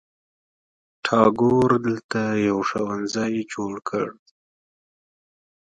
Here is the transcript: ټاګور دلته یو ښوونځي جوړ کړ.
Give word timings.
ټاګور 1.05 1.69
دلته 1.85 2.21
یو 2.47 2.57
ښوونځي 2.69 3.37
جوړ 3.53 3.73
کړ. 3.87 4.07